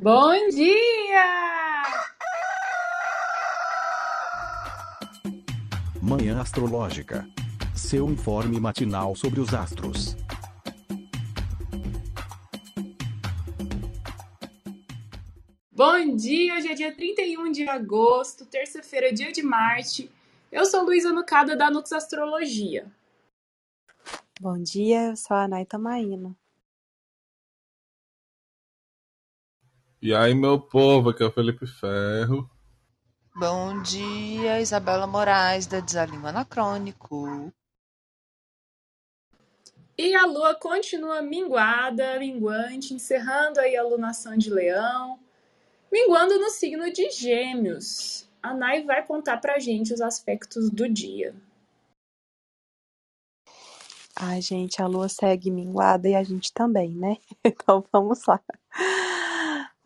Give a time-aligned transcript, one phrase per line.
[0.00, 1.82] Bom dia!
[6.00, 7.28] Manhã Astrológica.
[7.74, 10.14] Seu informe matinal sobre os astros.
[15.72, 16.54] Bom dia!
[16.54, 20.08] Hoje é dia 31 de agosto, terça-feira, dia de Marte.
[20.52, 22.86] Eu sou Luísa Nucada da Nux Astrologia.
[24.40, 26.36] Bom dia, eu sou a Naita Maína.
[30.00, 32.48] E aí, meu povo, aqui é o Felipe Ferro.
[33.34, 37.52] Bom dia, Isabela Moraes, da Desalinho Anacrônico.
[39.98, 45.18] E a lua continua minguada, minguante, encerrando aí a lunação de leão,
[45.90, 48.28] minguando no signo de gêmeos.
[48.40, 51.34] A Nai vai contar pra gente os aspectos do dia.
[54.14, 57.16] Ai, gente, a lua segue minguada e a gente também, né?
[57.44, 58.40] Então vamos lá.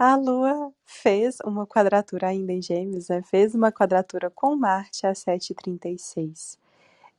[0.05, 3.23] A lua fez uma quadratura ainda em gêmeos, né?
[3.23, 6.59] Fez uma quadratura com Marte às 7h36.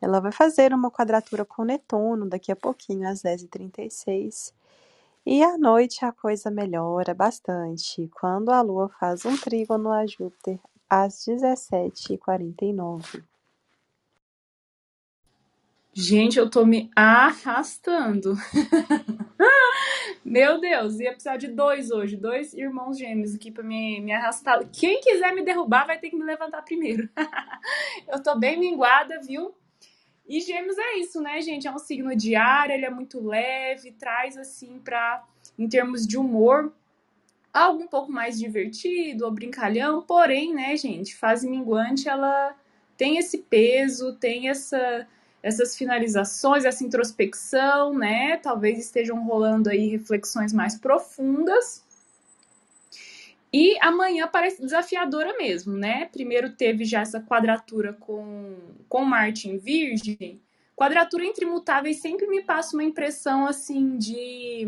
[0.02, 4.52] Ela vai fazer uma quadratura com Netuno daqui a pouquinho, às 10h36.
[5.26, 10.60] E à noite a coisa melhora bastante, quando a Lua faz um trígono a Júpiter
[10.90, 13.24] às 17h49.
[15.96, 18.36] Gente, eu tô me arrastando.
[20.26, 24.68] Meu Deus, ia precisar de dois hoje, dois irmãos gêmeos aqui pra me, me arrastar.
[24.72, 27.08] Quem quiser me derrubar vai ter que me levantar primeiro.
[28.12, 29.54] eu tô bem minguada, viu?
[30.28, 31.68] E Gêmeos é isso, né, gente?
[31.68, 35.24] É um signo diário, ele é muito leve, traz assim para
[35.60, 36.74] em termos de humor
[37.54, 42.56] algo um pouco mais divertido ou brincalhão, porém, né, gente, fase minguante ela
[42.98, 45.08] tem esse peso, tem essa
[45.44, 48.38] essas finalizações, essa introspecção, né?
[48.38, 51.84] Talvez estejam rolando aí reflexões mais profundas.
[53.52, 56.06] E amanhã parece desafiadora mesmo, né?
[56.06, 58.56] Primeiro teve já essa quadratura com,
[58.88, 60.42] com Marte em Virgem.
[60.76, 64.66] Quadratura entre mutáveis sempre me passa uma impressão assim de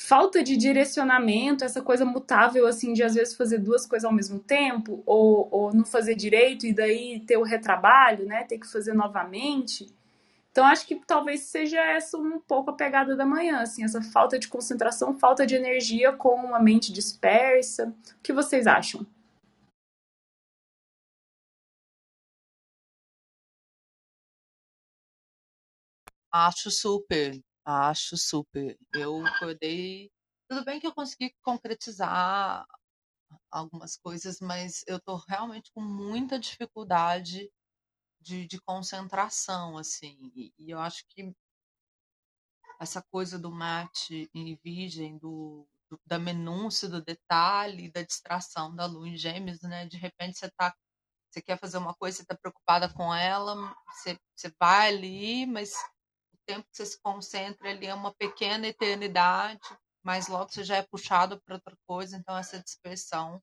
[0.00, 4.40] falta de direcionamento, essa coisa mutável, assim, de às vezes fazer duas coisas ao mesmo
[4.40, 8.44] tempo, ou, ou não fazer direito e daí ter o retrabalho, né?
[8.44, 9.94] Ter que fazer novamente.
[10.50, 14.38] Então, acho que talvez seja essa um pouco a pegada da manhã, assim, essa falta
[14.38, 17.94] de concentração, falta de energia com uma mente dispersa.
[18.18, 19.06] O que vocês acham?
[26.32, 28.78] Acho super, acho super.
[28.94, 30.10] Eu acordei.
[30.48, 32.66] Tudo bem que eu consegui concretizar
[33.50, 37.50] algumas coisas, mas eu tô realmente com muita dificuldade
[38.20, 40.32] de, de concentração, assim.
[40.34, 41.32] E, e, eu acho que
[42.80, 48.86] essa coisa do mate em virgem, do, do, da minúcia, do detalhe, da distração da
[48.86, 49.86] lua em gêmeos, né?
[49.86, 50.74] De repente você tá
[51.30, 53.54] você quer fazer uma coisa, você está preocupada com ela,
[53.86, 55.72] você, você vai ali, mas
[56.52, 59.60] tempo que você se concentra ali é uma pequena eternidade,
[60.02, 63.40] mas logo você já é puxado para outra coisa, então essa dispersão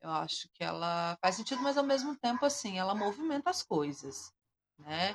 [0.00, 4.32] eu acho que ela faz sentido, mas ao mesmo tempo, assim, ela movimenta as coisas,
[4.78, 5.12] né?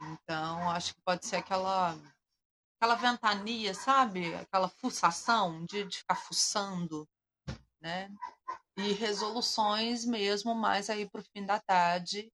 [0.00, 1.96] Então, acho que pode ser aquela
[2.76, 4.34] aquela ventania, sabe?
[4.34, 7.08] Aquela fuçação de, de ficar fuçando,
[7.80, 8.10] né?
[8.76, 12.30] E resoluções mesmo mais aí pro fim da tarde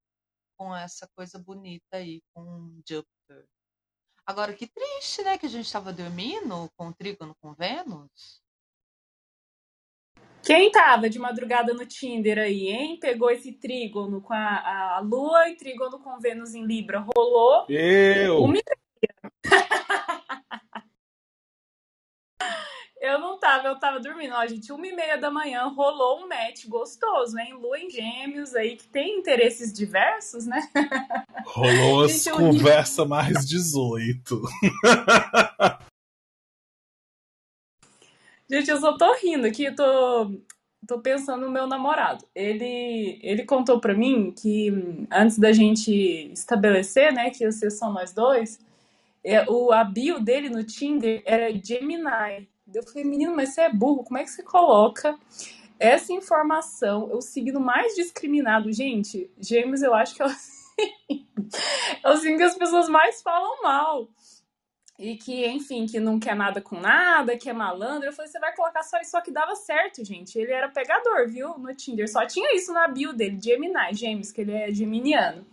[0.58, 3.48] com essa coisa bonita aí com Júpiter.
[4.26, 5.36] Agora, que triste, né?
[5.36, 8.42] Que a gente estava dormindo com o trígono com Vênus.
[10.42, 12.98] Quem tava de madrugada no Tinder aí, hein?
[13.00, 16.98] Pegou esse trígono com a, a Lua e trígono com Vênus em Libra.
[16.98, 17.66] Rolou?
[17.68, 18.42] Eu!
[18.42, 18.54] Uma
[23.04, 24.34] Eu não tava, eu tava dormindo.
[24.34, 27.52] Ó, gente, uma e meia da manhã rolou um match gostoso, hein?
[27.52, 30.66] Lua em gêmeos aí, que tem interesses diversos, né?
[31.44, 34.40] Rolou as Gente, eu conversa mais 18.
[38.48, 40.40] Gente, eu só tô rindo aqui, tô,
[40.86, 42.24] tô pensando no meu namorado.
[42.34, 44.72] Ele, ele contou pra mim que
[45.12, 45.92] antes da gente
[46.32, 48.58] estabelecer, né, que ia ser só nós dois,
[49.22, 52.48] é, o, a bio dele no Tinder era Gemini.
[52.74, 55.18] Eu falei, menino, mas você é burro, como é que você coloca
[55.78, 57.10] essa informação?
[57.12, 58.72] O signo mais discriminado.
[58.72, 60.30] Gente, Gêmeos eu acho que é o,
[62.12, 64.08] é signo que as pessoas mais falam mal.
[64.96, 68.08] E que, enfim, que não quer nada com nada, que é malandro.
[68.08, 70.38] Eu falei, você vai colocar só isso, só que dava certo, gente.
[70.38, 71.58] Ele era pegador, viu?
[71.58, 72.08] No Tinder.
[72.08, 75.44] Só tinha isso na bio dele, Gemini, Gêmeos, que ele é geminiano.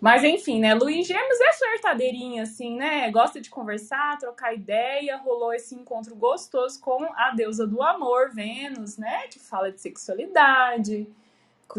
[0.00, 0.74] Mas enfim, né?
[0.74, 3.10] Lu em Gêmeos é flertadeirinha, assim, né?
[3.10, 5.16] Gosta de conversar, trocar ideia.
[5.16, 9.26] Rolou esse encontro gostoso com a deusa do amor, Vênus, né?
[9.26, 11.06] Que fala de sexualidade,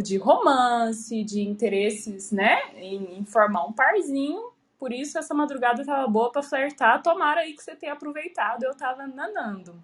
[0.03, 2.59] de romance, de interesses, né?
[2.75, 4.51] Em, em formar um parzinho.
[4.77, 7.01] Por isso essa madrugada tava boa para flertar.
[7.01, 8.63] Tomara aí que você tenha aproveitado.
[8.63, 9.81] Eu tava nanando.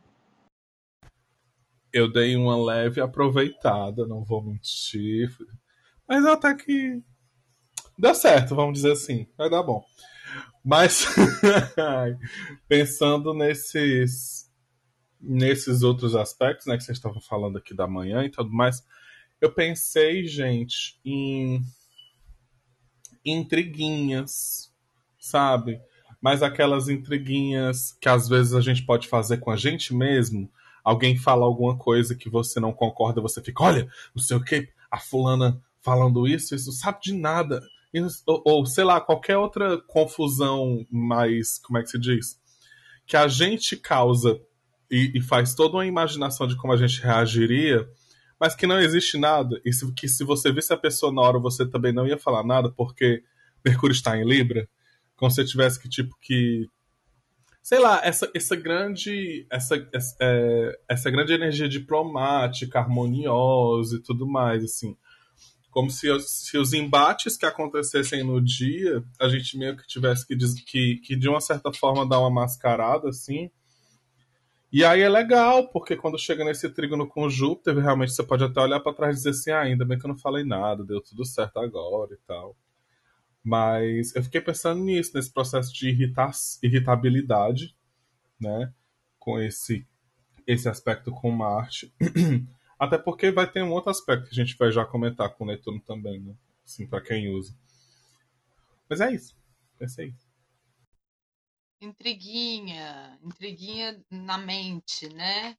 [1.92, 5.30] Eu dei uma leve aproveitada, não vou mentir.
[6.06, 7.02] Mas até que
[7.98, 9.28] deu certo, vamos dizer assim.
[9.38, 9.84] Vai dar bom.
[10.64, 11.06] Mas
[12.68, 14.46] pensando nesses
[15.28, 18.86] nesses outros aspectos, né, que vocês estavam falando aqui da manhã e tudo mais,
[19.42, 21.62] eu pensei, gente, em
[23.24, 24.72] intriguinhas,
[25.20, 25.82] sabe?
[26.22, 30.50] Mas aquelas intriguinhas que às vezes a gente pode fazer com a gente mesmo.
[30.84, 34.70] Alguém fala alguma coisa que você não concorda, você fica, olha, não sei o que,
[34.90, 37.62] a fulana falando isso, isso sabe de nada.
[38.26, 42.40] Ou, ou, sei lá, qualquer outra confusão mais, como é que se diz?
[43.06, 44.40] Que a gente causa
[44.92, 47.88] e, e faz toda uma imaginação de como a gente reagiria,
[48.40, 49.62] mas que não existe nada.
[49.64, 52.44] E se, que se você visse a pessoa na hora, você também não ia falar
[52.44, 53.24] nada, porque
[53.64, 54.68] Mercúrio está em Libra.
[55.16, 56.68] Como se tivesse que, tipo, que.
[57.64, 59.48] Sei lá, essa, essa grande.
[59.50, 64.96] Essa, essa, é, essa grande energia diplomática, harmoniosa e tudo mais, assim
[65.76, 70.38] como se, se os embates que acontecessem no dia, a gente meio que tivesse que,
[70.64, 73.52] que, que de uma certa forma dar uma mascarada, assim.
[74.72, 78.62] E aí é legal, porque quando chega nesse trígono com Júpiter, realmente você pode até
[78.62, 81.02] olhar para trás e dizer assim, ah, ainda bem que eu não falei nada, deu
[81.02, 82.56] tudo certo agora e tal.
[83.44, 86.32] Mas eu fiquei pensando nisso, nesse processo de irritar,
[86.64, 87.76] irritabilidade,
[88.40, 88.74] né?
[89.20, 89.86] Com esse,
[90.48, 91.94] esse aspecto com Marte.
[92.78, 95.48] Até porque vai ter um outro aspecto que a gente vai já comentar com o
[95.48, 96.36] Netuno também, né?
[96.66, 97.56] Assim, para quem usa.
[98.90, 99.36] Mas é isso.
[99.78, 100.14] Pensei.
[101.82, 105.56] Intriguinha, intriguinha na mente, né?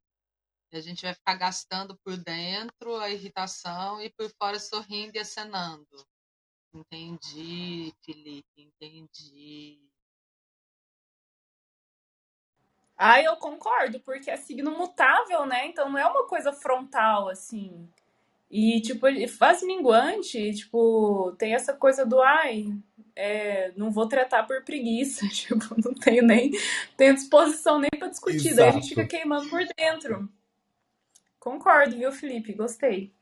[0.73, 6.07] A gente vai ficar gastando por dentro a irritação e por fora sorrindo e acenando.
[6.75, 9.81] Entendi, Felipe, entendi.
[12.96, 15.66] Ah, eu concordo, porque é signo mutável, né?
[15.66, 17.88] Então não é uma coisa frontal, assim.
[18.50, 22.72] E, tipo, faz minguante, tipo, tem essa coisa do, ai,
[23.14, 26.52] é, não vou tratar por preguiça, tipo, não tenho nem,
[26.96, 28.56] tenho disposição nem pra discutir, Exato.
[28.56, 30.28] daí a gente fica queimando por dentro.
[31.40, 32.52] Concordo, viu, Felipe?
[32.52, 33.16] Gostei.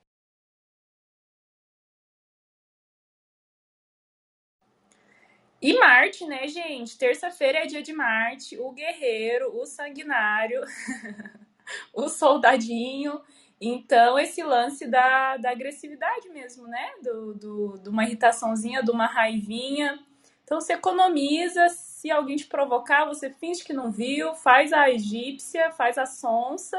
[5.65, 6.99] E Marte, né, gente?
[6.99, 10.61] Terça-feira é dia de Marte, o guerreiro, o sanguinário,
[11.95, 13.19] o soldadinho.
[13.59, 16.91] Então, esse lance da, da agressividade mesmo, né?
[17.03, 19.99] Do, do, de uma irritaçãozinha, de uma raivinha.
[20.45, 21.71] Então, você economiza.
[21.71, 26.77] Se alguém te provocar, você finge que não viu, faz a egípcia, faz a sonsa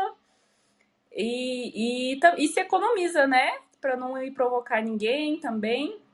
[1.12, 3.58] e, e, e se economiza, né?
[3.82, 6.05] Para não ir provocar ninguém também.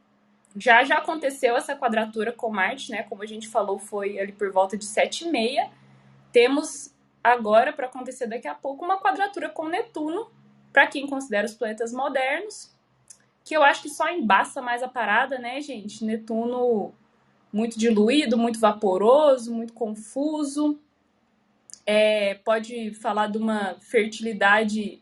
[0.56, 3.04] Já já aconteceu essa quadratura com Marte, né?
[3.04, 5.70] Como a gente falou, foi ali por volta de 7 e meia.
[6.32, 6.94] Temos
[7.24, 10.30] agora, para acontecer daqui a pouco, uma quadratura com Netuno,
[10.74, 12.72] para quem considera os planetas modernos,
[13.44, 16.04] que eu acho que só embaça mais a parada, né, gente?
[16.04, 16.94] Netuno
[17.52, 20.80] muito diluído, muito vaporoso, muito confuso.
[21.86, 25.01] É, pode falar de uma fertilidade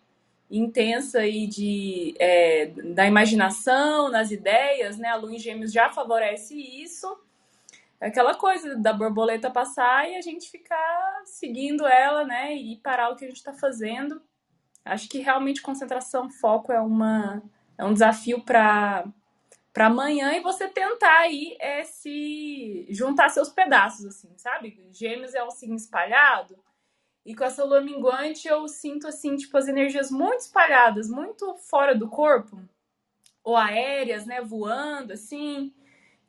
[0.49, 5.09] intensa e de, é, da imaginação, nas ideias, né?
[5.09, 7.07] A lua em gêmeos já favorece isso.
[8.01, 12.55] É aquela coisa da borboleta passar e a gente ficar seguindo ela, né?
[12.55, 14.21] E parar o que a gente está fazendo.
[14.83, 17.43] Acho que realmente concentração, foco é, uma,
[17.77, 19.05] é um desafio para
[19.71, 24.83] para amanhã e você tentar aí é, se juntar seus pedaços, assim, sabe?
[24.91, 26.57] Gêmeos é um signo espalhado,
[27.25, 31.95] e com essa lua minguante eu sinto assim, tipo, as energias muito espalhadas, muito fora
[31.95, 32.59] do corpo,
[33.43, 35.73] ou aéreas, né, voando assim.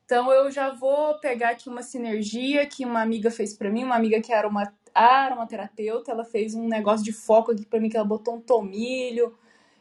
[0.05, 3.97] Então eu já vou pegar aqui uma sinergia que uma amiga fez para mim, uma
[3.97, 7.97] amiga que era uma aromaterapeuta, ela fez um negócio de foco aqui para mim que
[7.97, 9.35] ela botou um tomilho.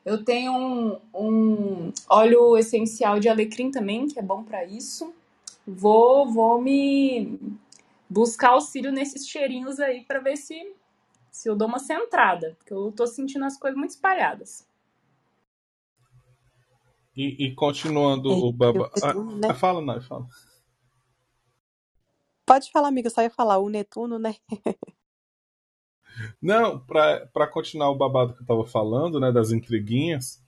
[0.06, 5.14] Eu tenho um, um óleo essencial de alecrim também, que é bom para isso.
[5.68, 7.40] Vou, vou me
[8.10, 10.74] buscar auxílio nesses cheirinhos aí para ver se
[11.40, 14.68] se eu dou uma centrada, porque eu tô sentindo as coisas muito espalhadas.
[17.16, 18.92] E, e continuando é, o baba.
[19.02, 19.54] Ah, né?
[19.54, 20.28] Fala, não, fala.
[22.46, 24.36] Pode falar, amiga, só ia falar o Netuno, né?
[26.42, 30.44] não, para continuar o babado que eu tava falando, né, das intriguinhas,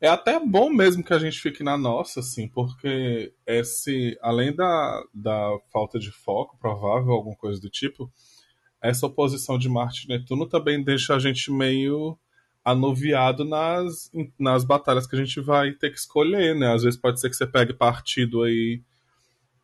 [0.00, 5.04] É até bom mesmo que a gente fique na nossa, assim, porque esse, além da,
[5.14, 8.10] da falta de foco, provável, alguma coisa do tipo,
[8.80, 12.18] essa oposição de Marte e Netuno também deixa a gente meio
[12.64, 16.74] anuviado nas, nas batalhas que a gente vai ter que escolher, né?
[16.74, 18.82] Às vezes pode ser que você pegue partido aí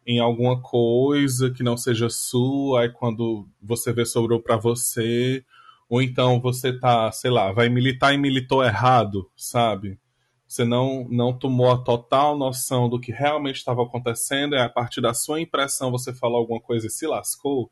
[0.07, 5.45] em alguma coisa que não seja sua, aí quando você vê sobrou para você,
[5.89, 9.99] ou então você tá, sei lá, vai militar e militou errado, sabe?
[10.47, 15.01] Você não, não tomou a total noção do que realmente estava acontecendo, e a partir
[15.01, 17.71] da sua impressão você falou alguma coisa e se lascou.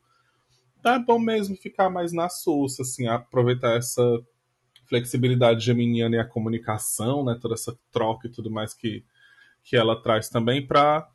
[0.81, 4.01] Então é bom mesmo ficar mais na sussa, assim, aproveitar essa
[4.89, 9.05] flexibilidade geminiana e a comunicação, né, toda essa troca e tudo mais que,
[9.63, 11.07] que ela traz também para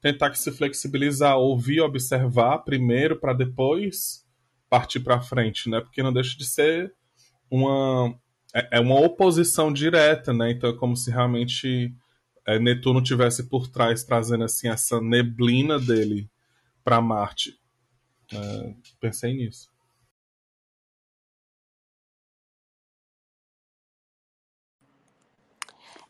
[0.00, 4.26] tentar se flexibilizar, ouvir, observar primeiro para depois
[4.68, 5.80] partir para frente, né?
[5.80, 6.92] Porque não deixa de ser
[7.48, 8.14] uma
[8.52, 10.50] é, é uma oposição direta, né?
[10.50, 11.94] Então é como se realmente
[12.46, 16.28] é, Netuno tivesse por trás trazendo assim essa neblina dele
[16.82, 17.54] para Marte.
[18.32, 19.70] É, pensei nisso.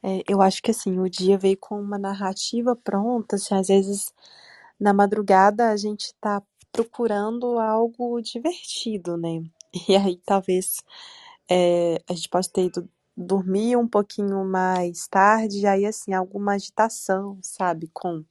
[0.03, 4.13] É, eu acho que assim, o dia veio com uma narrativa pronta, assim, às vezes
[4.79, 6.43] na madrugada a gente tá
[6.73, 9.43] procurando algo divertido, né?
[9.89, 10.77] E aí talvez
[11.51, 16.55] é, a gente pode ter ido dormir um pouquinho mais tarde, e aí assim, alguma
[16.55, 18.25] agitação, sabe, com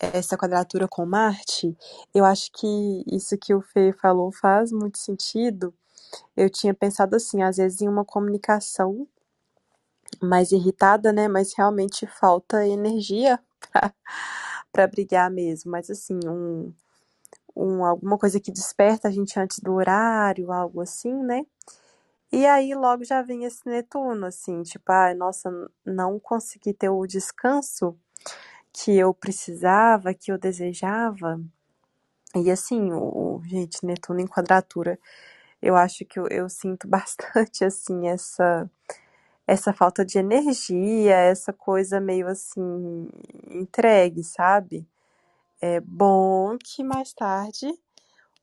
[0.00, 1.76] essa quadratura com Marte,
[2.14, 5.74] eu acho que isso que o Fê falou faz muito sentido.
[6.36, 9.06] Eu tinha pensado assim, às vezes em uma comunicação
[10.20, 11.28] mais irritada, né?
[11.28, 13.38] Mas realmente falta energia
[14.72, 15.70] para brigar mesmo.
[15.70, 16.72] Mas assim, um,
[17.54, 21.44] um, alguma coisa que desperta a gente antes do horário, algo assim, né?
[22.32, 25.50] E aí logo já vem esse Netuno, assim, tipo, ai, nossa,
[25.84, 27.98] não consegui ter o descanso
[28.72, 31.40] que eu precisava, que eu desejava.
[32.36, 34.98] E assim, o, gente, Netuno em quadratura,
[35.62, 38.70] eu acho que eu, eu sinto bastante, assim, essa
[39.46, 43.08] essa falta de energia, essa coisa meio assim
[43.50, 44.86] entregue, sabe?
[45.60, 47.72] É bom que mais tarde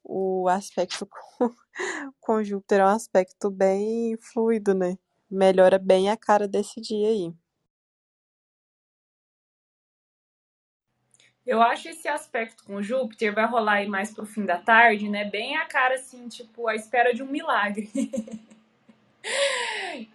[0.04, 1.52] o aspecto com,
[2.22, 4.98] com Júpiter é um aspecto bem fluido, né?
[5.30, 7.34] Melhora bem a cara desse dia aí.
[11.48, 15.24] Eu acho esse aspecto com Júpiter vai rolar aí mais pro fim da tarde, né?
[15.24, 17.90] Bem a cara assim, tipo, a espera de um milagre.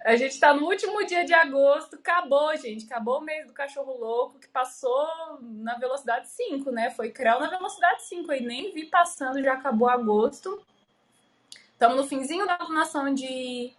[0.04, 2.86] A gente tá no último dia de agosto, acabou, gente.
[2.86, 5.06] Acabou o mês do cachorro louco, que passou
[5.42, 6.90] na velocidade 5, né?
[6.90, 10.62] Foi creu na velocidade 5 aí, nem vi passando, já acabou agosto.
[11.72, 13.72] Estamos no finzinho da lunação de,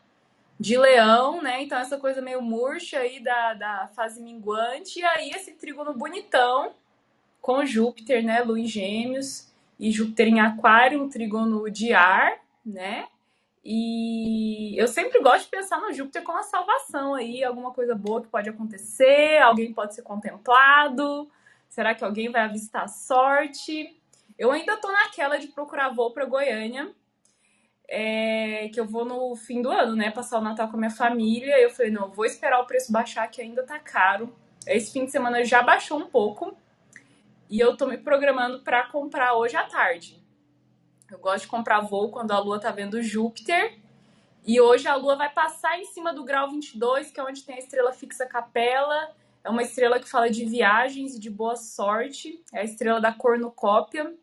[0.60, 1.63] de leão, né?
[1.63, 5.00] Então essa coisa meio murcha aí da, da fase minguante.
[5.00, 6.75] E aí esse trígono bonitão
[7.44, 8.42] com Júpiter, né?
[8.42, 13.06] Lua em gêmeos e Júpiter em aquário, um trígono de ar, né?
[13.62, 18.22] E eu sempre gosto de pensar no Júpiter como a salvação aí, alguma coisa boa
[18.22, 21.30] que pode acontecer, alguém pode ser contemplado,
[21.68, 23.94] será que alguém vai avistar a sorte?
[24.40, 26.94] Eu ainda tô naquela de procurar voo para Goiânia,
[27.90, 30.90] é, que eu vou no fim do ano, né, passar o Natal com a minha
[30.90, 31.60] família.
[31.60, 34.34] Eu falei, não, vou esperar o preço baixar, que ainda tá caro.
[34.66, 36.56] Esse fim de semana já baixou um pouco
[37.53, 40.19] e eu tô me programando para comprar hoje à tarde.
[41.12, 43.79] Eu gosto de comprar voo quando a Lua tá vendo Júpiter.
[44.43, 47.53] E hoje a Lua vai passar em cima do grau 22, que é onde tem
[47.53, 49.15] a estrela fixa Capela.
[49.43, 52.43] É uma estrela que fala de viagens e de boa sorte.
[52.51, 54.15] É a estrela da cornucópia,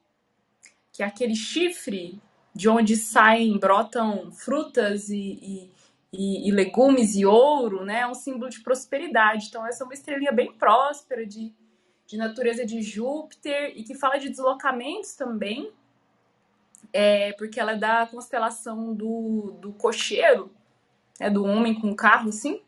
[0.92, 2.20] que é aquele chifre
[2.52, 5.72] de onde saem, brotam frutas e, e,
[6.12, 8.00] e, e legumes e ouro, né?
[8.00, 9.46] É um símbolo de prosperidade.
[9.46, 11.54] Então, essa é uma estrelinha bem próspera, de,
[12.11, 15.73] de natureza de Júpiter, e que fala de deslocamentos também
[16.93, 20.52] é, porque ela é da constelação do, do cocheiro,
[21.21, 22.61] é do homem com carro, assim.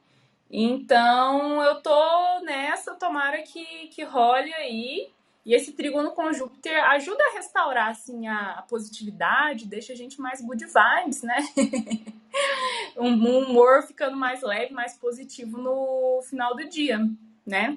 [0.49, 5.11] Então eu tô nessa, tomara que, que role aí.
[5.45, 10.41] E esse trígono com Júpiter ajuda a restaurar assim a, positividade, deixa a gente mais
[10.41, 11.37] good vibes, né?
[12.97, 17.01] um humor ficando mais leve, mais positivo no final do dia,
[17.45, 17.77] né?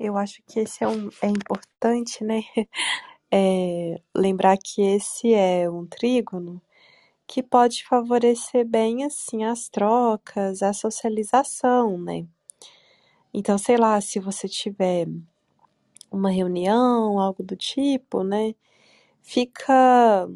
[0.00, 2.42] Eu acho que esse é, um, é importante, né?
[3.32, 6.60] É, lembrar que esse é um trígono
[7.26, 12.26] que pode favorecer bem assim as trocas, a socialização, né?
[13.32, 15.06] Então, sei lá, se você tiver
[16.10, 18.54] uma reunião, algo do tipo, né?
[19.22, 20.28] fica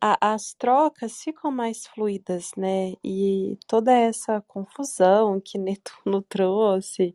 [0.00, 2.94] a- as trocas ficam mais fluidas, né?
[3.04, 5.58] E toda essa confusão que
[6.14, 7.14] Netuno trouxe,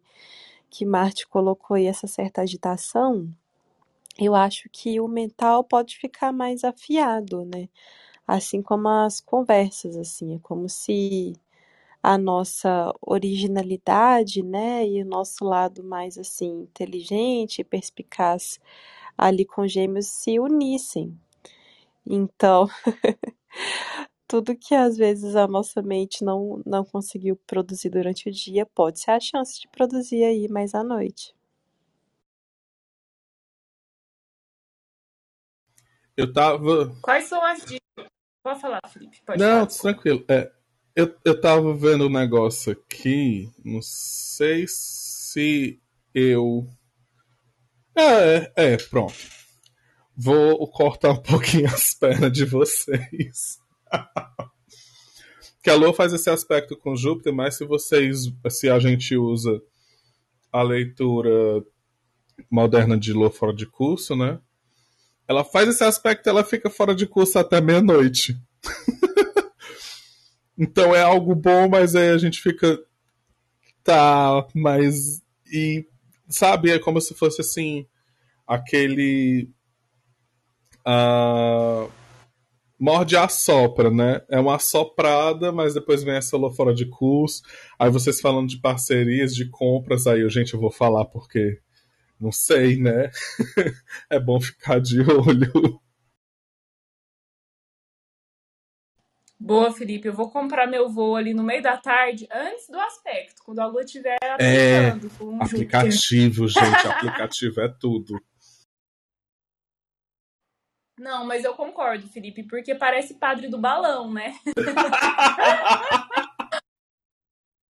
[0.70, 3.30] que Marte colocou aí essa certa agitação,
[4.18, 7.70] eu acho que o mental pode ficar mais afiado, né?
[8.28, 11.34] Assim como as conversas, assim, é como se
[12.02, 18.60] a nossa originalidade, né, e o nosso lado mais assim inteligente, perspicaz
[19.18, 21.18] ali com Gêmeos se unissem.
[22.06, 22.70] Então,
[24.28, 29.00] tudo que às vezes a nossa mente não, não conseguiu produzir durante o dia, pode
[29.00, 31.36] ser a chance de produzir aí mais à noite.
[36.18, 36.96] Eu tava.
[37.02, 38.08] Quais são as dicas?
[38.42, 39.22] Pode falar, Felipe.
[39.26, 39.94] Pode Não, falar.
[39.94, 40.24] tranquilo.
[40.30, 40.52] É,
[40.96, 43.52] eu, eu tava vendo um negócio aqui.
[43.64, 45.82] Não sei se
[46.14, 46.66] eu.
[47.98, 49.14] É, é, pronto.
[50.16, 53.60] Vou cortar um pouquinho as pernas de vocês.
[55.62, 58.32] que a Lua faz esse aspecto com Júpiter, mas se vocês.
[58.50, 59.62] Se a gente usa
[60.52, 61.64] a leitura
[62.52, 64.40] moderna de Lua fora de curso, né?
[65.28, 68.40] Ela faz esse aspecto, ela fica fora de curso até meia-noite.
[70.58, 72.80] então é algo bom, mas aí a gente fica.
[73.84, 75.22] Tá, mas.
[75.52, 75.88] E.
[76.30, 77.88] Sabe, é como se fosse assim.
[78.48, 79.50] Aquele.
[80.88, 81.90] Uh,
[82.80, 84.22] morde a sopra, né?
[84.30, 87.42] É uma soprada, mas depois vem essa lua fora de curso.
[87.80, 91.60] Aí vocês falando de parcerias, de compras, aí eu, gente, eu vou falar porque
[92.20, 93.10] não sei, né?
[94.10, 95.80] é bom ficar de olho.
[99.40, 100.08] Boa, Felipe.
[100.08, 103.68] Eu vou comprar meu voo ali no meio da tarde, antes do aspecto, quando a
[103.68, 105.42] lua estiver É, um Júpiter.
[105.42, 108.20] aplicativo, gente, aplicativo é tudo.
[111.06, 114.36] Não, mas eu concordo, Felipe, porque parece padre do balão, né?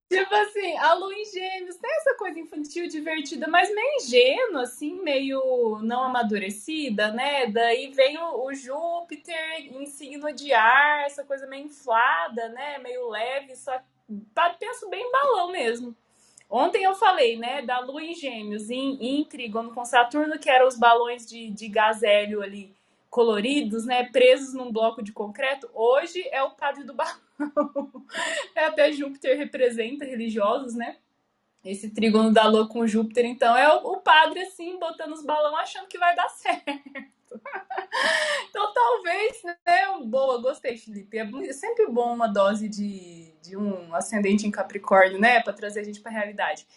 [0.09, 5.01] Tipo assim, a lua em gêmeos tem essa coisa infantil divertida, mas meio ingênua, assim,
[5.01, 7.47] meio não amadurecida, né?
[7.47, 12.77] Daí vem o, o Júpiter em signo de ar, essa coisa meio inflada, né?
[12.77, 13.77] Meio leve, só
[14.57, 15.93] penso bem em balão mesmo.
[16.49, 20.69] Ontem eu falei, né, da lua em gêmeos, em, em trígono com Saturno, que eram
[20.69, 22.73] os balões de, de gás hélio ali,
[23.15, 25.69] coloridos, né, presos num bloco de concreto.
[25.73, 27.15] Hoje é o padre do balão.
[28.53, 30.97] é até Júpiter representa religiosos, né?
[31.63, 35.87] Esse trígono da lua com Júpiter, então é o, padre assim botando os balões achando
[35.87, 36.61] que vai dar certo.
[38.49, 39.55] então talvez, né?
[40.03, 41.17] Boa, gostei, Felipe.
[41.17, 45.41] É sempre bom uma dose de, de um ascendente em Capricórnio, né?
[45.41, 46.67] Para trazer a gente para realidade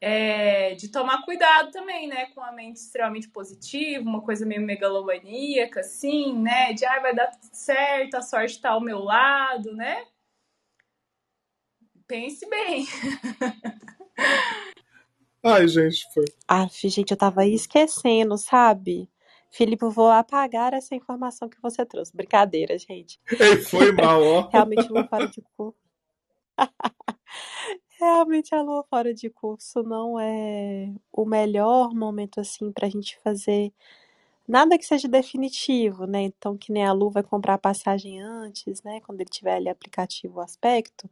[0.00, 5.80] é, de tomar cuidado também, né, com a mente extremamente positiva, uma coisa meio megalomaníaca,
[5.80, 10.04] assim, né, de ah, vai dar tudo certo, a sorte tá ao meu lado, né?
[12.06, 12.86] Pense bem.
[15.42, 16.24] Ai, gente, foi.
[16.46, 19.08] Ah, gente, eu tava aí esquecendo, sabe?
[19.50, 22.16] Felipe, eu vou apagar essa informação que você trouxe.
[22.16, 23.18] Brincadeira, gente.
[23.30, 24.48] Ei, foi mal, ó.
[24.52, 25.78] Realmente vou fora de curso.
[27.98, 33.72] Realmente a lua fora de curso não é o melhor momento assim pra gente fazer
[34.48, 36.22] nada que seja definitivo, né?
[36.22, 39.00] Então, que nem a Lu vai comprar a passagem antes, né?
[39.02, 41.10] Quando ele tiver ali aplicativo aspecto,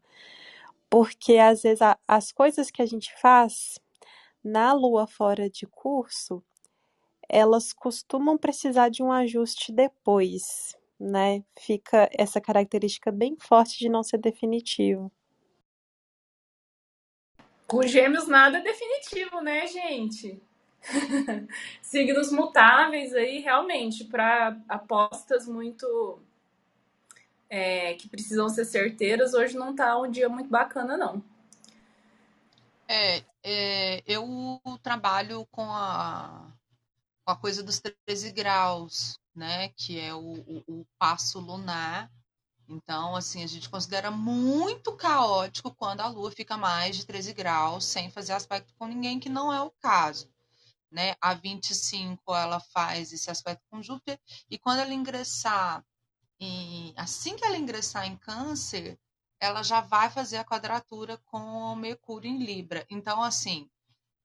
[0.91, 3.79] porque às vezes a- as coisas que a gente faz
[4.45, 6.43] na lua fora de curso,
[7.29, 11.45] elas costumam precisar de um ajuste depois, né?
[11.61, 15.13] Fica essa característica bem forte de não ser definitivo.
[17.75, 20.41] Com gêmeos nada é definitivo, né, gente?
[21.83, 26.21] Signos mutáveis aí, realmente, para apostas muito
[27.51, 31.21] é, que precisam ser certeiras, hoje não tá um dia muito bacana, não.
[32.87, 36.47] É, é, eu trabalho com a,
[37.25, 39.71] com a coisa dos 13 graus, né?
[39.71, 42.09] Que é o, o, o passo lunar.
[42.69, 47.85] Então, assim, a gente considera muito caótico quando a Lua fica mais de 13 graus
[47.85, 50.33] sem fazer aspecto com ninguém, que não é o caso.
[50.91, 51.15] Né?
[51.21, 54.19] A 25 ela faz esse aspecto com Júpiter,
[54.51, 55.85] e quando ela ingressar
[56.41, 56.95] em.
[56.97, 58.99] Assim que ela ingressar em Câncer,
[59.41, 62.87] ela já vai fazer a quadratura com Mercúrio em Libra.
[62.89, 63.69] Então, assim,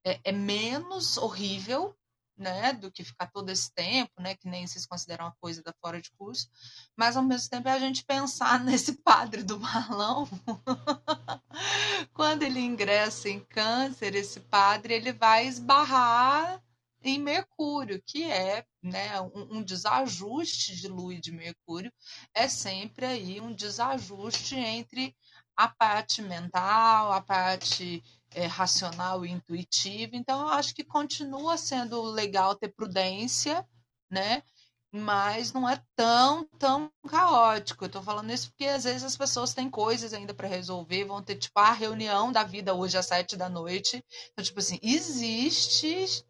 [0.05, 1.95] é, é menos horrível
[2.39, 5.73] né, do que ficar todo esse tempo, né, que nem vocês consideram uma coisa da
[5.81, 6.49] fora de curso,
[6.95, 10.27] mas ao mesmo tempo é a gente pensar nesse padre do balão,
[12.13, 16.63] quando ele ingressa em câncer, esse padre, ele vai esbarrar
[17.01, 21.91] em Mercúrio, que é né, um, um, desajuste de Lua e de Mercúrio,
[22.33, 25.15] é sempre aí um desajuste entre
[25.59, 30.15] a parte mental, a parte é, racional e intuitiva.
[30.15, 33.67] Então, eu acho que continua sendo legal ter prudência,
[34.09, 34.41] né?
[34.89, 37.83] Mas não é tão, tão caótico.
[37.83, 41.21] Eu estou falando isso porque às vezes as pessoas têm coisas ainda para resolver, vão
[41.21, 44.01] ter, tipo, a reunião da vida hoje às sete da noite.
[44.31, 46.23] Então, tipo assim, existe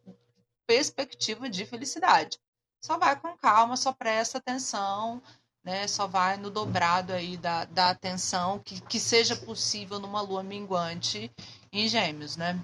[0.65, 2.39] perspectiva de felicidade.
[2.83, 5.21] Só vai com calma, só presta atenção,
[5.69, 5.88] né?
[5.88, 11.32] Só vai no dobrado aí da, da atenção que, que seja possível numa lua minguante
[11.71, 12.60] em gêmeos, né?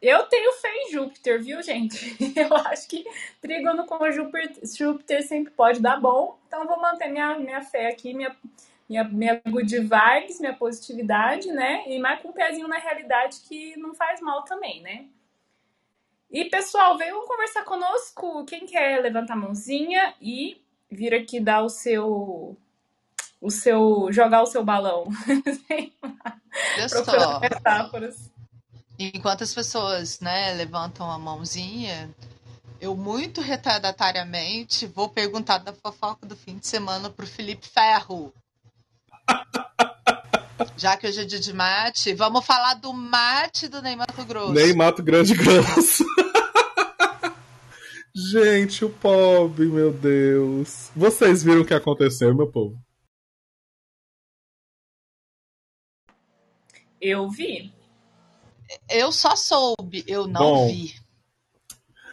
[0.00, 2.16] Eu tenho fé em Júpiter, viu, gente?
[2.38, 3.04] Eu acho que
[3.40, 6.38] trígono com Júpiter, Júpiter sempre pode dar bom.
[6.46, 8.34] Então, vou manter minha, minha fé aqui, minha,
[8.88, 11.82] minha, minha good vibes, minha positividade, né?
[11.88, 15.06] E mais com um pezinho na realidade que não faz mal também, né?
[16.30, 18.44] E pessoal, venham conversar conosco.
[18.44, 22.56] Quem quer levantar a mãozinha e vir aqui dar o seu
[23.40, 25.04] o seu jogar o seu balão.
[26.90, 28.30] Procurando metáforas.
[28.98, 32.10] Enquanto as pessoas, né, levantam a mãozinha,
[32.80, 38.32] eu muito retardatariamente vou perguntar da fofoca do fim de semana pro Felipe Ferro.
[40.76, 44.52] Já que hoje é dia de mate, vamos falar do mate do Ney Mato Grosso.
[44.52, 46.04] Ney Mato Grande Grosso.
[48.18, 50.90] Gente, o pobre, meu Deus.
[50.96, 52.76] Vocês viram o que aconteceu, meu povo?
[57.00, 57.72] Eu vi.
[58.90, 60.94] Eu só soube, eu não Bom, vi.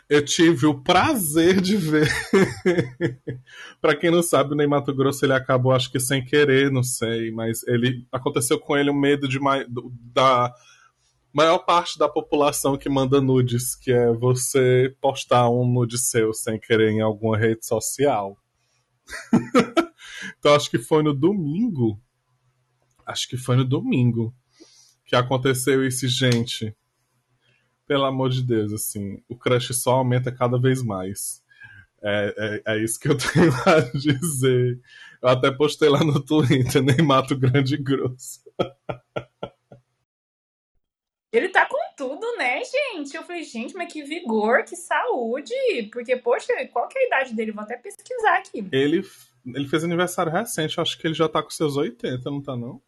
[0.08, 2.08] Eu tive o prazer de ver.
[3.82, 7.32] para quem não sabe, o Mato Grosso ele acabou, acho que sem querer, não sei,
[7.32, 9.40] mas ele aconteceu com ele o medo de
[10.14, 10.54] da
[11.36, 16.58] maior parte da população que manda nudes, que é você postar um nude seu sem
[16.58, 18.38] querer em alguma rede social.
[20.40, 22.00] então acho que foi no domingo.
[23.06, 24.34] Acho que foi no domingo
[25.06, 26.74] que aconteceu isso, gente.
[27.86, 31.44] Pelo amor de Deus, assim, o crush só aumenta cada vez mais.
[32.02, 34.80] É, é, é isso que eu tenho a dizer.
[35.22, 38.40] Eu até postei lá no Twitter, nem mato grande e grosso.
[41.36, 43.16] Ele tá com tudo, né, gente?
[43.16, 45.54] Eu falei, gente, mas que vigor, que saúde.
[45.92, 47.52] Porque, poxa, qual que é a idade dele?
[47.52, 48.66] Vou até pesquisar aqui.
[48.72, 49.04] Ele,
[49.46, 52.82] ele fez aniversário recente, acho que ele já tá com seus 80, não tá, não?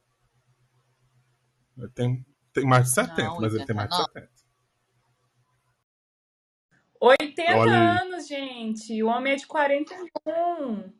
[1.77, 4.29] Ele tem, tem mais de 70, não, mas ele tem mais de 70.
[6.99, 9.03] 80 anos, gente.
[9.03, 10.93] O homem é de 41.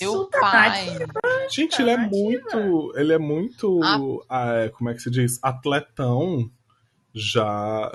[0.00, 0.86] Meu pai.
[1.48, 2.92] Gente, ele é muito.
[2.96, 3.80] Ele é muito.
[4.28, 4.64] Ah.
[4.64, 5.38] É, como é que se diz?
[5.42, 6.50] Atletão
[7.18, 7.92] já,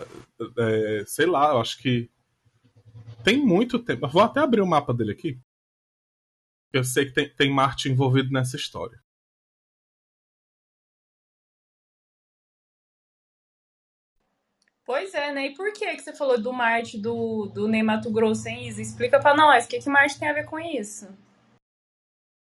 [0.58, 2.10] é, sei lá, eu acho que
[3.24, 4.08] tem muito tempo.
[4.08, 5.40] Vou até abrir o mapa dele aqui.
[6.72, 9.02] Eu sei que tem, tem Marte envolvido nessa história.
[14.86, 15.48] Pois é, né?
[15.48, 18.82] E por que, que você falou do Marte do, do Ney Mato Grosso, hein, Isa?
[18.82, 21.08] Explica pra nós, o que, que Marte tem a ver com isso?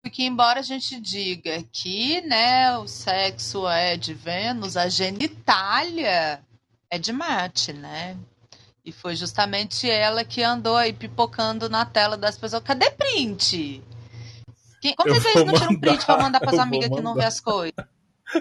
[0.03, 6.46] Porque embora a gente diga que né, o sexo é de Vênus, a genitália
[6.91, 8.17] é de Marte, né?
[8.85, 12.63] E foi justamente ela que andou aí pipocando na tela das pessoas.
[12.63, 13.83] Cadê print?
[14.81, 17.41] Quem, como vocês não tiram um print pra mandar pras amigas que não vê as
[17.41, 17.75] coisas?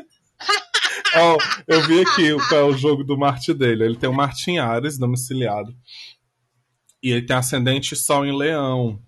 [1.17, 3.85] oh, eu vi aqui qual é o jogo do Marte dele.
[3.85, 5.75] Ele tem o Marte em Ares, domiciliado.
[7.01, 9.01] E ele tem ascendente Sol em Leão.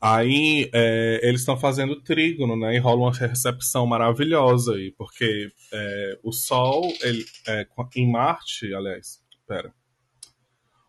[0.00, 2.74] Aí é, eles estão fazendo trígono, né?
[2.74, 9.22] E rola uma recepção maravilhosa aí, porque é, o Sol, ele, é, em Marte, aliás,
[9.46, 9.74] pera.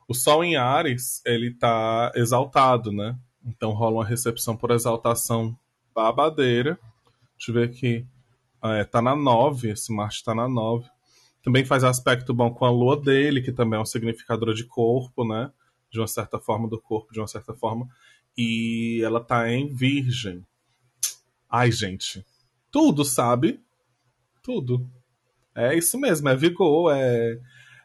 [0.07, 3.17] O Sol em Ares, ele tá exaltado, né?
[3.45, 5.57] Então rola uma recepção por exaltação
[5.93, 6.79] babadeira.
[7.37, 8.05] Deixa eu ver aqui.
[8.63, 10.87] É, tá na 9, esse Marte tá na 9.
[11.43, 15.27] Também faz aspecto bom com a lua dele, que também é um significador de corpo,
[15.27, 15.51] né?
[15.91, 17.89] De uma certa forma do corpo, de uma certa forma
[18.37, 20.45] e ela tá em Virgem.
[21.49, 22.25] Ai, gente.
[22.71, 23.59] Tudo, sabe?
[24.41, 24.89] Tudo.
[25.53, 27.37] É isso mesmo, é vigor, é,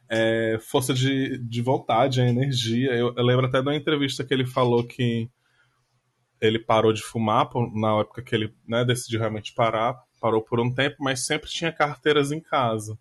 [0.09, 2.93] é força de, de vontade, é energia.
[2.93, 5.29] Eu, eu, lembro até uma entrevista que ele falou que
[6.41, 9.97] ele parou de fumar na época que ele né, decidiu realmente parar.
[10.21, 12.97] Parou por um tempo, mas sempre tinha carteiras em casa.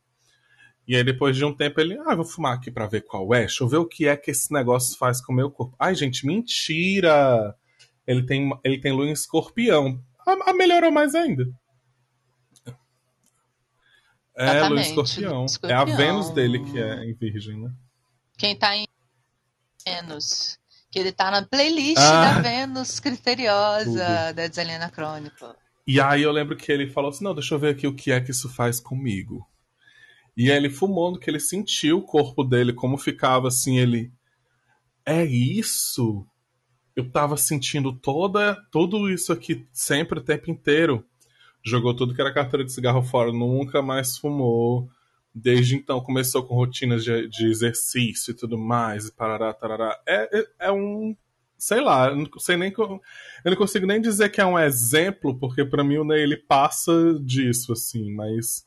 [0.88, 3.40] E aí, depois de um tempo, ele, ah, vou fumar aqui pra ver qual é.
[3.42, 5.76] Deixa eu ver o que é que esse negócio faz com o meu corpo.
[5.80, 7.56] Ai, gente, mentira!
[8.06, 10.00] Ele tem, ele tem lua em escorpião.
[10.28, 11.46] Ah, melhorou mais ainda.
[14.38, 15.46] É, lua em escorpião.
[15.46, 15.80] escorpião.
[15.80, 17.72] É a Vênus dele que é em virgem, né?
[18.38, 18.86] Quem tá em
[19.88, 20.60] Vênus.
[20.92, 22.36] Que ele tá na playlist Ah.
[22.36, 24.36] da Vênus Criteriosa, Tudo.
[24.36, 25.56] da Desalina Crônica.
[25.88, 28.12] E aí eu lembro que ele falou assim: não, deixa eu ver aqui o que
[28.12, 29.48] é que isso faz comigo.
[30.38, 34.12] E aí ele fumou no que ele sentiu o corpo dele, como ficava assim, ele.
[35.06, 36.26] É isso?
[36.96, 41.06] Eu tava sentindo toda, tudo isso aqui sempre, o tempo inteiro.
[41.64, 44.90] Jogou tudo que era carteira de cigarro fora, nunca mais fumou.
[45.34, 50.00] Desde então começou com rotinas de, de exercício e tudo mais, e parará, tarará.
[50.08, 51.16] É, é, é um.
[51.58, 52.74] Sei lá, eu não sei nem.
[52.78, 53.02] Eu
[53.46, 56.94] não consigo nem dizer que é um exemplo, porque pra mim o Ney ele passa
[57.22, 58.66] disso, assim, mas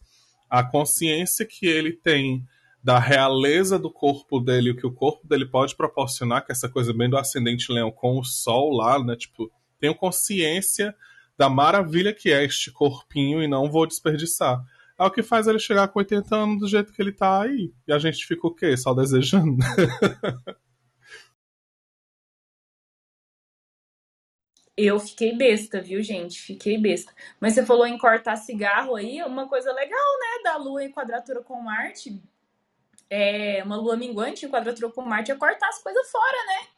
[0.49, 2.45] a consciência que ele tem
[2.83, 6.69] da realeza do corpo dele, o que o corpo dele pode proporcionar, que é essa
[6.69, 9.17] coisa bem do ascendente leão com o sol lá, né?
[9.17, 10.95] Tipo, tenho consciência
[11.37, 14.63] da maravilha que é este corpinho e não vou desperdiçar.
[14.99, 17.73] É o que faz ele chegar com 80 anos do jeito que ele tá aí.
[17.87, 18.77] E a gente fica o quê?
[18.77, 19.57] Só desejando.
[24.81, 26.41] Eu fiquei besta, viu, gente?
[26.41, 27.13] Fiquei besta.
[27.41, 30.43] Mas você falou em cortar cigarro aí, uma coisa legal, né?
[30.45, 32.23] Da Lua em quadratura com Marte.
[33.11, 36.69] É, uma lua minguante em quadratura com Marte é cortar as coisas fora, né?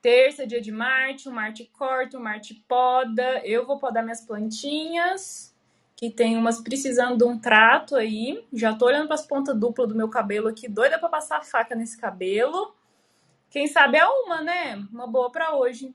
[0.00, 3.44] Terça, dia de Marte, o Marte corta, o Marte poda.
[3.44, 5.54] Eu vou podar minhas plantinhas,
[5.94, 8.46] que tem umas precisando de um trato aí.
[8.50, 11.42] Já tô olhando para as pontas duplas do meu cabelo aqui, doida para passar a
[11.42, 12.74] faca nesse cabelo.
[13.50, 14.76] Quem sabe é uma, né?
[14.90, 15.94] Uma boa para hoje.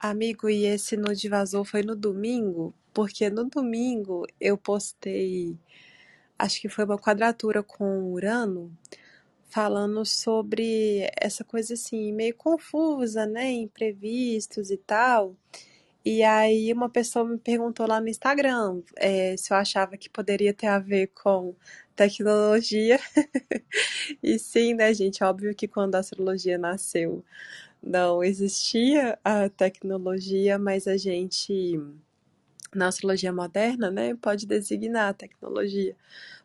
[0.00, 2.72] Amigo, e esse nude vazou foi no domingo?
[2.94, 5.58] Porque no domingo eu postei,
[6.38, 8.72] acho que foi uma quadratura com Urano,
[9.50, 13.50] falando sobre essa coisa assim, meio confusa, né?
[13.52, 15.36] Imprevistos e tal.
[16.04, 20.54] E aí uma pessoa me perguntou lá no Instagram, eh, se eu achava que poderia
[20.54, 21.54] ter a ver com
[21.96, 23.00] tecnologia.
[24.22, 25.22] E sim, né, gente?
[25.24, 27.24] Óbvio que quando a astrologia nasceu
[27.82, 31.80] não existia a tecnologia, mas a gente,
[32.74, 35.96] na astrologia moderna, né, pode designar a tecnologia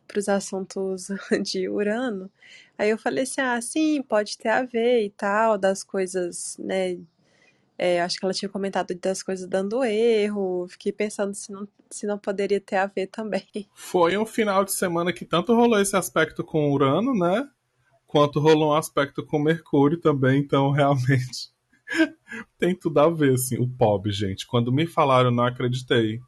[0.08, 1.08] para os assuntos
[1.44, 2.30] de Urano.
[2.78, 6.98] Aí eu falei assim, ah, sim, pode ter a ver e tal, das coisas, né,
[7.78, 12.06] é, acho que ela tinha comentado das coisas dando erro, fiquei pensando se não, se
[12.06, 13.68] não poderia ter a ver também.
[13.74, 17.50] Foi um final de semana que tanto rolou esse aspecto com Urano, né?
[18.14, 21.52] Quanto rolou um aspecto com Mercúrio também, então realmente
[22.60, 24.46] tem tudo a ver, assim, o POB, gente.
[24.46, 26.20] Quando me falaram, não acreditei.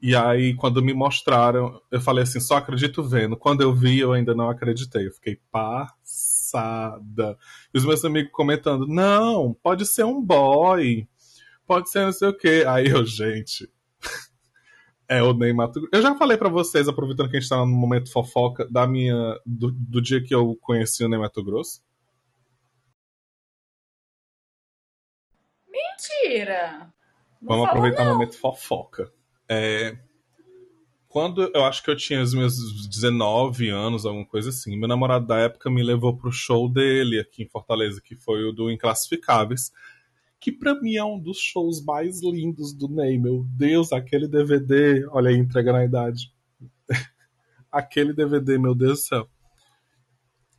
[0.00, 3.36] E aí, quando me mostraram, eu falei assim, só acredito vendo.
[3.36, 5.08] Quando eu vi, eu ainda não acreditei.
[5.08, 7.36] Eu fiquei passada.
[7.74, 11.04] E os meus amigos comentando, não, pode ser um boy,
[11.66, 12.62] pode ser não sei o quê.
[12.64, 13.68] Aí eu, gente,
[15.08, 15.90] é o Mato Grosso.
[15.92, 19.38] Eu já falei pra vocês, aproveitando que a gente tá no momento fofoca, da minha,
[19.44, 21.80] do, do dia que eu conheci o Ney Mato Grosso.
[25.68, 26.92] Mentira!
[27.40, 29.12] Não Vamos aproveitar o momento fofoca.
[29.48, 29.96] É,
[31.16, 35.26] quando eu acho que eu tinha os meus 19 anos, alguma coisa assim, meu namorado
[35.26, 39.72] da época me levou pro show dele aqui em Fortaleza, que foi o do Inclassificáveis,
[40.40, 43.18] que pra mim é um dos shows mais lindos do Ney.
[43.18, 46.32] Meu Deus, aquele DVD, olha aí, entregando a idade.
[47.70, 49.30] aquele DVD, meu Deus do céu.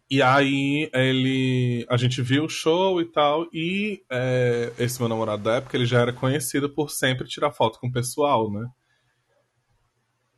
[0.10, 5.44] E aí ele, a gente viu o show e tal, e é, esse meu namorado
[5.44, 8.66] da época, ele já era conhecido por sempre tirar foto com o pessoal, né?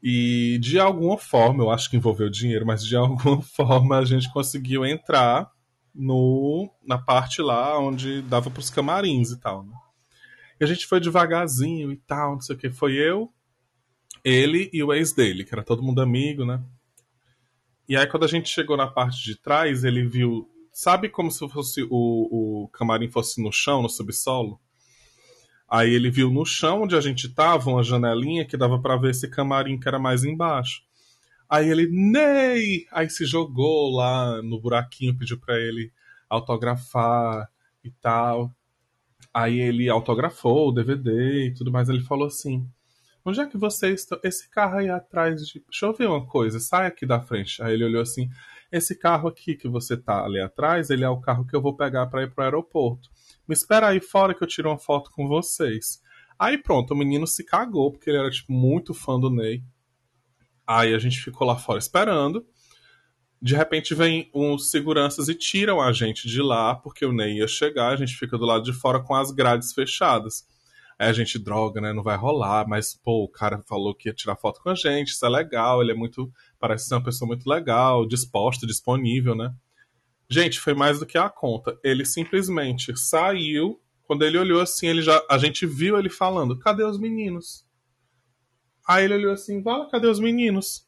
[0.02, 4.32] E de alguma forma, eu acho que envolveu dinheiro, mas de alguma forma a gente
[4.34, 5.52] conseguiu entrar
[5.93, 9.73] no na parte lá onde dava pros camarins e tal, né?
[10.60, 12.69] E a gente foi devagarzinho e tal, não sei o que.
[12.69, 13.32] Foi eu,
[14.23, 16.62] ele e o ex dele, que era todo mundo amigo, né?
[17.88, 20.47] E aí, quando a gente chegou na parte de trás, ele viu.
[20.71, 24.60] Sabe como se fosse o, o camarim fosse no chão, no subsolo?
[25.67, 29.12] Aí ele viu no chão onde a gente tava uma janelinha que dava para ver
[29.12, 30.84] esse camarim que era mais embaixo.
[31.49, 32.85] Aí ele, Ney!
[32.91, 35.91] Aí se jogou lá no buraquinho, pediu para ele
[36.29, 37.49] autografar
[37.83, 38.53] e tal.
[39.33, 41.89] Aí ele autografou o DVD e tudo mais.
[41.89, 42.69] Ele falou assim:
[43.25, 44.19] Onde é que vocês estão?
[44.23, 45.59] Esse carro aí atrás de.
[45.59, 47.62] Deixa eu ver uma coisa, sai aqui da frente.
[47.63, 48.29] Aí ele olhou assim:
[48.71, 51.75] Esse carro aqui que você tá ali atrás, ele é o carro que eu vou
[51.75, 53.09] pegar para ir pro aeroporto.
[53.47, 56.01] Me espera aí fora que eu tiro uma foto com vocês.
[56.38, 59.63] Aí pronto, o menino se cagou, porque ele era tipo muito fã do Ney.
[60.69, 62.45] Aí a gente ficou lá fora esperando.
[63.41, 67.47] De repente vem uns seguranças e tiram a gente de lá, porque o Ney ia
[67.47, 70.45] chegar, a gente fica do lado de fora com as grades fechadas.
[70.99, 71.91] Aí a gente, droga, né?
[71.91, 75.08] Não vai rolar, mas, pô, o cara falou que ia tirar foto com a gente,
[75.08, 76.32] isso é legal, ele é muito.
[76.60, 79.51] Parece ser uma pessoa muito legal, disposta, disponível, né?
[80.29, 81.79] Gente, foi mais do que a conta.
[81.84, 83.82] Ele simplesmente saiu.
[84.03, 87.67] Quando ele olhou assim, ele já, a gente viu ele falando: cadê os meninos?
[88.89, 90.84] Aí ele olhou assim: fala, cadê os meninos?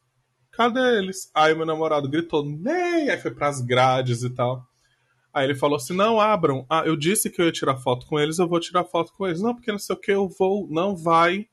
[0.52, 1.30] Cadê eles?
[1.36, 3.12] Aí meu namorado gritou: Ney!
[3.12, 4.66] Aí foi pras grades e tal.
[5.32, 6.66] Aí ele falou assim: não abram.
[6.68, 9.28] Ah, eu disse que eu ia tirar foto com eles, eu vou tirar foto com
[9.28, 9.40] eles.
[9.40, 10.68] Não, porque não sei o que, eu vou.
[10.68, 11.46] Não vai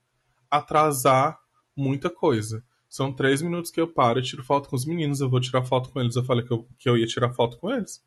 [0.50, 1.38] atrasar
[1.76, 2.64] muita coisa.
[2.88, 5.62] São três minutos que eu paro e tiro foto com os meninos, eu vou tirar
[5.64, 6.16] foto com eles.
[6.16, 8.02] Eu falei que eu, que eu ia tirar foto com eles.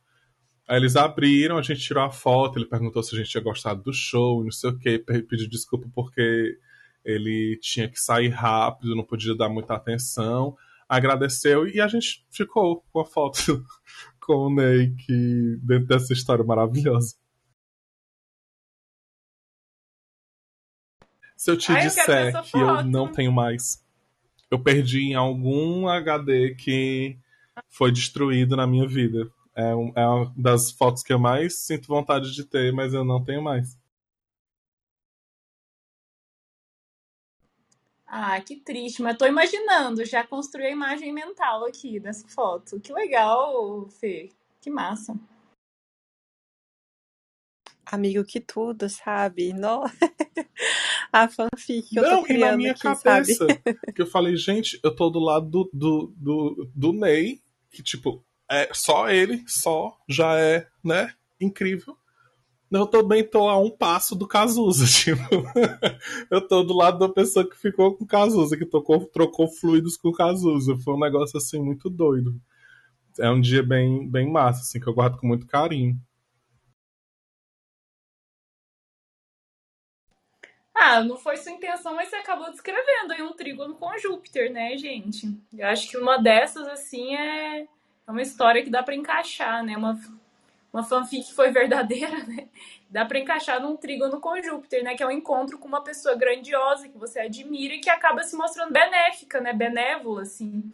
[0.68, 3.84] Aí eles abriram, a gente tirou a foto, ele perguntou se a gente tinha gostado
[3.84, 6.58] do show, não sei o que, pediu desculpa porque
[7.04, 10.56] ele tinha que sair rápido, não podia dar muita atenção.
[10.88, 13.64] Agradeceu e a gente ficou com a foto
[14.20, 17.16] com o Ney que, dentro dessa história maravilhosa.
[21.36, 23.84] Se eu te Ai, eu disser ver que eu não tenho mais,
[24.52, 27.18] eu perdi em algum HD que
[27.70, 29.32] foi destruído na minha vida.
[29.56, 33.04] É, um- é uma das fotos que eu mais sinto vontade de ter, mas eu
[33.04, 33.78] não tenho mais.
[38.14, 42.78] Ah, que triste, mas tô imaginando, já construí a imagem mental aqui dessa foto.
[42.78, 44.28] Que legal, Fê.
[44.60, 45.18] Que massa.
[47.86, 49.54] Amigo, que tudo, sabe?
[49.54, 49.84] No...
[51.14, 53.04] A fanfic que eu tô não, e na criando minha aqui, sabe?
[53.04, 53.48] cabeça.
[53.96, 58.26] Que eu falei, gente, eu tô do lado do, do, do, do Ney, que, tipo,
[58.50, 61.98] é só ele, só, já é, né, incrível.
[62.72, 65.22] Eu também tô a um passo do Cazuza, tipo.
[66.32, 69.98] eu tô do lado da pessoa que ficou com o Cazuza, que tocou, trocou fluidos
[69.98, 70.78] com o Cazuza.
[70.78, 72.34] Foi um negócio, assim, muito doido.
[73.20, 76.00] É um dia bem, bem massa, assim, que eu guardo com muito carinho.
[80.74, 84.78] Ah, não foi sua intenção, mas você acabou descrevendo aí um trígono com Júpiter, né,
[84.78, 85.28] gente?
[85.56, 87.68] Eu acho que uma dessas, assim, é, é
[88.08, 89.76] uma história que dá pra encaixar, né?
[89.76, 90.00] Uma,
[90.74, 92.48] uma fanfic que foi verdadeira, né?
[92.90, 94.96] Dá pra encaixar num trígono com Júpiter, né?
[94.96, 98.36] Que é um encontro com uma pessoa grandiosa que você admira e que acaba se
[98.36, 99.54] mostrando benéfica, né?
[99.54, 100.72] Benévola, assim.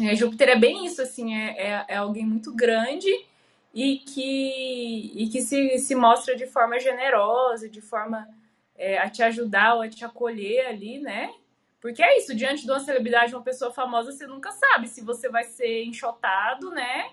[0.00, 3.08] É, Júpiter é bem isso, assim, é, é, é alguém muito grande
[3.74, 8.28] e que, e que se, se mostra de forma generosa, de forma
[8.76, 11.34] é, a te ajudar ou a te acolher ali, né?
[11.80, 15.28] Porque é isso, diante de uma celebridade, uma pessoa famosa, você nunca sabe se você
[15.28, 17.10] vai ser enxotado, né?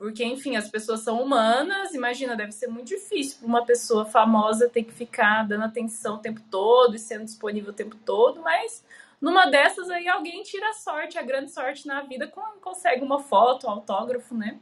[0.00, 1.92] Porque, enfim, as pessoas são humanas.
[1.92, 6.18] Imagina, deve ser muito difícil para uma pessoa famosa ter que ficar dando atenção o
[6.20, 8.82] tempo todo e sendo disponível o tempo todo, mas
[9.20, 13.20] numa dessas aí alguém tira a sorte, a grande sorte na vida, con- consegue uma
[13.20, 14.58] foto, um autógrafo, né?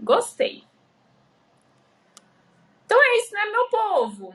[0.00, 0.64] Gostei.
[2.84, 4.34] Então é isso, né, meu povo?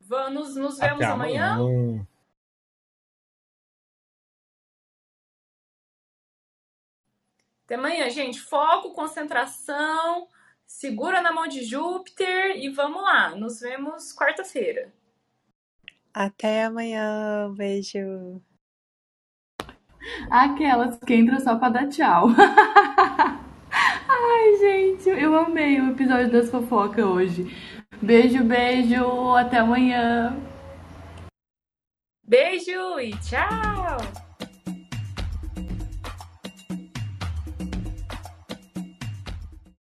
[0.00, 1.52] Vamos, nos vemos amanhã.
[1.54, 2.06] amanhã.
[7.68, 8.40] Até amanhã, gente.
[8.40, 10.26] Foco, concentração,
[10.64, 13.36] segura na mão de Júpiter e vamos lá.
[13.36, 14.90] Nos vemos quarta-feira.
[16.14, 18.40] Até amanhã, beijo.
[20.30, 22.28] Aquelas que entram só pra dar tchau.
[24.08, 27.54] Ai, gente, eu amei o episódio das fofocas hoje.
[28.00, 30.34] Beijo, beijo, até amanhã.
[32.24, 34.27] Beijo e tchau!